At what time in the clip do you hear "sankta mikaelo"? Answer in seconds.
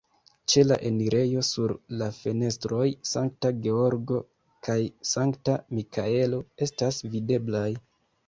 5.11-6.41